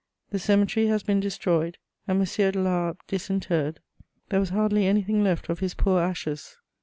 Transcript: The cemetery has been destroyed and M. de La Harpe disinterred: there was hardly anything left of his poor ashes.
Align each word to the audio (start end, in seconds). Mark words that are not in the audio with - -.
The 0.31 0.39
cemetery 0.39 0.87
has 0.87 1.03
been 1.03 1.19
destroyed 1.19 1.77
and 2.07 2.17
M. 2.17 2.25
de 2.51 2.59
La 2.59 2.71
Harpe 2.71 3.05
disinterred: 3.05 3.81
there 4.29 4.39
was 4.39 4.49
hardly 4.49 4.87
anything 4.87 5.23
left 5.23 5.47
of 5.47 5.59
his 5.59 5.75
poor 5.75 6.01
ashes. 6.01 6.57